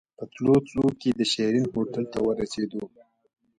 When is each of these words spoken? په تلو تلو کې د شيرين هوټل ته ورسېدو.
په 0.17 0.23
تلو 0.33 0.55
تلو 0.67 0.85
کې 0.99 1.09
د 1.13 1.21
شيرين 1.31 1.65
هوټل 1.73 2.03
ته 2.13 2.19
ورسېدو. 2.21 2.83